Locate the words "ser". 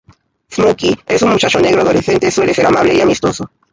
2.55-2.65